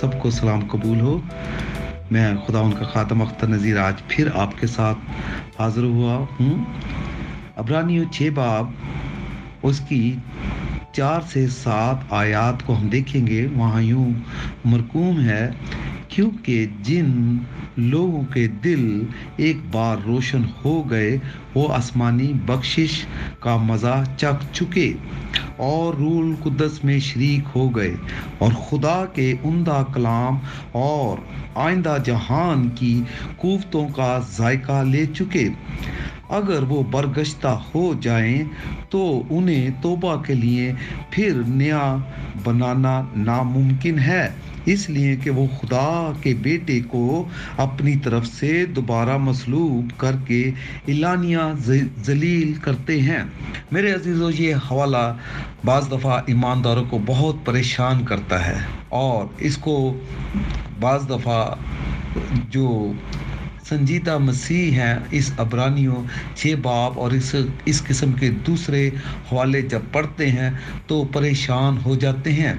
[0.00, 1.20] سب کو سلام قبول ہو۔
[2.10, 4.98] میں خدا ان کا خاتم اختر نذیر آج پھر آپ کے ساتھ
[5.58, 6.64] حاضر ہوا ہوں۔
[7.56, 8.70] ابرانیوں چھ باب،
[9.62, 10.16] اس کی
[10.92, 14.10] چار سے سات آیات کو ہم دیکھیں گے۔ وہاں یوں
[14.64, 15.50] مرکوم ہے،
[16.08, 17.36] کیونکہ جن
[17.76, 19.04] لوگوں کے دل
[19.36, 21.18] ایک بار روشن ہو گئے،
[21.54, 23.06] وہ آسمانی بخشش
[23.40, 24.92] کا مزہ چک چکے۔
[25.62, 27.94] اور رول قدس میں شریک ہو گئے
[28.38, 30.38] اور خدا کے عمدہ کلام
[30.72, 31.18] اور
[31.54, 32.94] آئندہ جہان کی
[33.36, 35.48] قوتوں کا ذائقہ لے چکے۔
[36.28, 38.42] اگر وہ برگشتہ ہو جائیں
[38.90, 40.72] تو انہیں توبہ کے لیے
[41.10, 41.96] پھر نیا
[42.44, 44.28] بنانا ناممکن ہے۔
[44.64, 47.24] اس لیے کہ وہ خدا کے بیٹے کو
[47.56, 50.42] اپنی طرف سے دوبارہ مسلوب کر کے
[50.88, 51.44] اعلانیہ
[52.04, 53.22] ذلیل کرتے ہیں۔
[53.72, 55.16] میرے عزیزو یہ حوالہ
[55.64, 59.76] بعض دفعہ ایمانداروں کو بہت پریشان کرتا ہے اور اس کو
[60.80, 61.54] بعض دفعہ
[62.48, 62.92] جو
[63.68, 66.02] سنجیدہ مسیح ہیں، اس ابرانیوں
[66.36, 68.90] چھ باپ اور اس اس قسم کے دوسرے
[69.32, 70.50] حوالے جب پڑھتے ہیں
[70.86, 72.54] تو پریشان ہو جاتے ہیں۔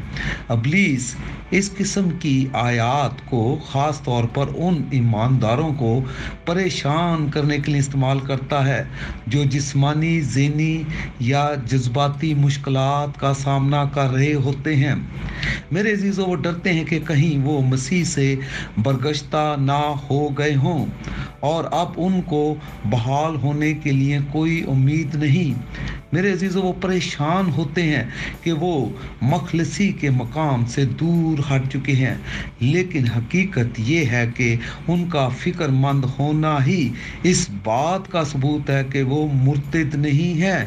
[0.48, 1.16] ابلیس
[1.56, 6.02] اس قسم کی آیات کو، خاص طور پر ان ایمانداروں کو
[6.46, 8.84] پریشان کرنے کے لیے استعمال کرتا ہے،
[9.28, 10.84] جو جسمانی، ذہنی
[11.20, 14.96] یا جذباتی مشکلات کا سامنا کر رہے ہوتے ہیں۔
[15.72, 18.36] میرے عزیزوں، وہ ڈرتے ہیں کہ کہیں وہ مسیح سے
[18.78, 20.86] برگشتہ نہ ہو گئے ہوں۔
[21.40, 25.62] اور اب ان کو بحال ہونے کے لیے کوئی امید نہیں۔
[26.14, 28.04] میرے عزیز وہ پریشان ہوتے ہیں
[28.44, 28.74] کہ وہ
[29.22, 32.16] مخلصی کے مقام سے دور ہٹ چکے ہیں۔
[32.60, 34.56] لیکن حقیقت یہ ہے کہ
[34.88, 36.90] ان کا فکر مند ہونا ہی
[37.24, 40.66] اس بات کا ثبوت ہے کہ وہ مرتد نہیں ہے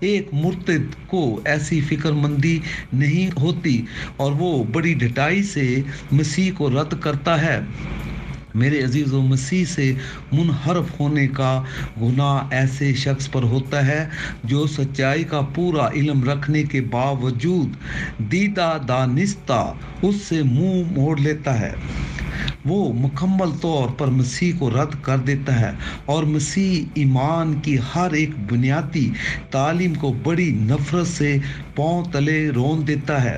[0.00, 2.58] ایک مرتد کو ایسی فکر مندی
[2.92, 3.82] نہیں ہوتی
[4.16, 5.80] اور وہ بڑی ڈٹائی سے
[6.12, 7.60] مسیح کو رد کرتا ہے۔
[8.58, 9.92] میرے عزیز و مسیح سے
[10.32, 11.50] منحرف ہونے کا
[12.00, 14.04] گناہ ایسے شخص پر ہوتا ہے
[14.44, 17.76] جو سچائی کا پورا علم رکھنے کے باوجود
[18.32, 19.60] دیدہ دانستہ
[20.02, 21.72] اس سے منہ موڑ لیتا ہے۔
[22.64, 25.70] وہ مکمل طور پر مسیح کو رد کر دیتا ہے
[26.04, 29.08] اور مسیح ایمان کی ہر ایک بنیادی
[29.50, 31.36] تعلیم کو بڑی نفرت سے
[31.74, 33.36] پاؤں تلے رون دیتا ہے۔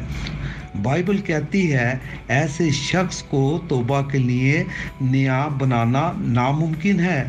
[0.83, 1.99] بائبل کہتی ہے،
[2.29, 4.65] ایسے شخص کو توبہ کے لیے
[5.01, 7.25] نیا بنانا ناممکن ہے۔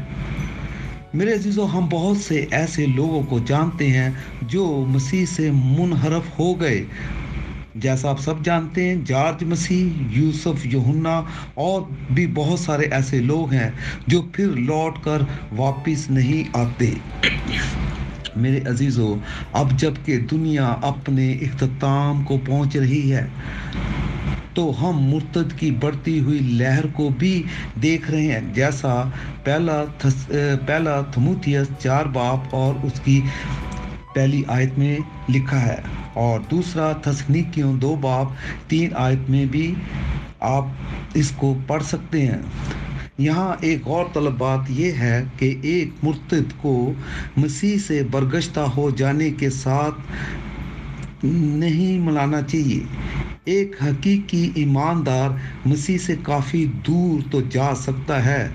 [1.14, 4.10] میرے عزیزوں ہم بہت سے ایسے لوگوں کو جانتے ہیں
[4.42, 6.84] جو مسیح سے منحرف ہو گئے۔
[7.76, 11.22] جیسا آپ سب جانتے ہیں، جارج مسیح، یوسف یونا
[11.54, 11.82] اور
[12.14, 13.70] بھی بہت سارے ایسے لوگ ہیں
[14.08, 15.22] جو پھر لوٹ کر
[15.58, 16.94] واپس نہیں آتے۔
[18.36, 19.14] میرے عزیزو،
[19.54, 23.26] اب جبکہ دنیا اپنے اختتام کو پہنچ رہی ہے،
[24.54, 27.32] تو ہم مرتد کی بڑھتی ہوئی لہر کو بھی
[27.82, 28.94] دیکھ رہے ہیں۔ جیسا
[29.44, 30.26] پہلا تھس،
[30.66, 33.20] پہلا تھموتھیس چار باپ اور اس کی
[34.14, 34.98] پہلی آیت میں
[35.30, 35.80] لکھا ہے،
[36.22, 38.28] اور دوسرا تسنیکیوں دو باپ
[38.68, 39.74] تین آیت میں بھی
[40.48, 40.66] آپ
[41.14, 42.42] اس کو پڑھ سکتے ہیں۔
[43.22, 46.94] یہاں ایک اور طلب بات یہ ہے کہ ایک مرتد کو
[47.38, 50.02] مسیح سے برگشتہ ہو جانے کے ساتھ
[51.26, 52.80] نہیں ملانا چاہیے۔
[53.46, 55.30] ایک حقیقی ایماندار
[55.66, 58.48] مسیح سے کافی دور تو جا سکتا ہے۔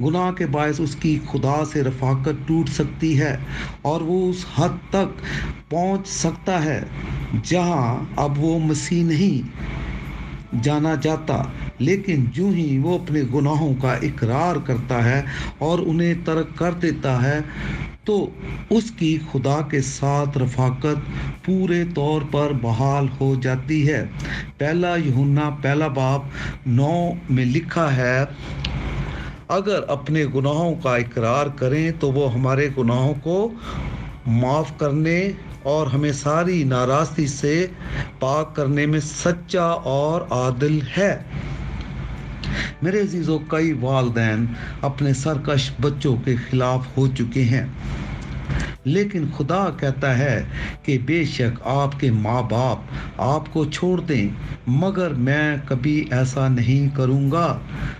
[0.00, 3.36] گناہ کے باعث اس کی خدا سے رفاقت ٹوٹ سکتی ہے
[3.82, 5.22] اور وہ اس حد تک
[5.70, 6.80] پہنچ سکتا ہے
[7.42, 9.48] جہاں اب وہ مسیح نہیں۔
[10.62, 11.42] جانا جاتا،
[11.78, 15.22] لیکن جو ہی وہ اپنے گناہوں کا اقرار کرتا ہے
[15.58, 17.38] اور انہیں ترک کر دیتا ہے،
[18.04, 18.30] تو
[18.70, 24.04] اس کی خدا کے ساتھ رفاقت پورے طور پر بحال ہو جاتی ہے۔
[24.58, 26.96] پہلا یہنا پہلا باپ نو
[27.30, 28.18] میں لکھا ہے،
[29.48, 33.36] اگر اپنے گناہوں کا اقرار کریں تو وہ ہمارے گناہوں کو
[34.26, 35.18] معاف کرنے
[35.64, 37.66] اور ہمیں ساری ناراضگی سے
[38.18, 41.22] پاک کرنے میں سچا اور عادل ہے۔
[42.82, 44.46] میرے عزیزوں، کئی والدین
[44.82, 47.66] اپنے سرکش بچوں کے خلاف ہو چکے ہیں۔
[48.84, 50.44] لیکن خدا کہتا ہے
[50.82, 54.26] کہ بے شک آپ کے ماں باپ آپ کو چھوڑ دیں،
[54.66, 57.46] مگر میں کبھی ایسا نہیں کروں گا۔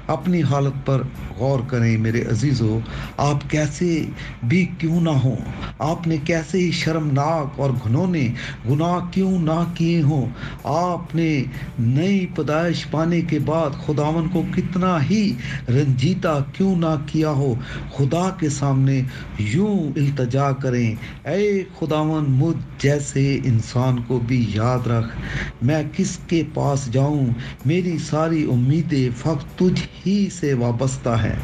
[0.06, 1.02] اپنی حالت پر
[1.38, 2.78] غور کریں میرے عزیزو،
[3.16, 4.04] آپ کیسے
[4.42, 5.36] بھی کیوں نہ ہوں،
[5.78, 8.26] آپ نے کیسے ہی شرمناک اور گھنونے
[8.70, 10.26] گناہ کیوں نہ کیے ہوں،
[10.64, 11.44] آپ نے
[11.78, 15.32] نئی پیدائش پانے کے بعد خداون کو کتنا ہی
[15.68, 17.54] رنجیتا کیوں نہ کیا ہو،
[17.96, 19.00] خدا کے سامنے
[19.38, 20.94] یوں التجا کر کریں۔
[21.28, 25.16] اے خداون مجھ جیسے انسان کو بھی یاد رکھ۔
[25.62, 27.26] میں کس کے پاس جاؤں؟
[27.64, 31.36] میری ساری امیدیں فقط تجھ ہی سے وابستہ ہے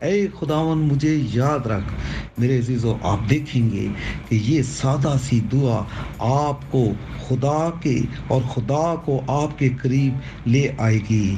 [0.00, 1.92] اے خداون مجھے یاد رکھ۔
[2.38, 3.86] میرے عزیزو، آپ دیکھیں گے
[4.28, 5.82] کہ یہ سادہ سی دعا
[6.18, 6.92] آپ کو
[7.28, 11.34] خدا کے اور خدا کو آپ کے قریب لے آئے گی۔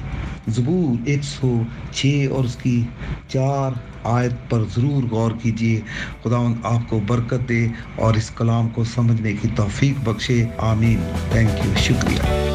[0.48, 1.62] زبور ایک سو
[1.92, 2.82] چھ اور اس کی
[3.28, 3.72] چار
[4.04, 5.80] آیت پر ضرور غور کیجیے
[6.22, 10.98] خدا آپ کو برکت دے اور اس کلام کو سمجھنے کی توفیق بخشے۔ آمین۔
[11.32, 12.49] تھینک یو شکریہ۔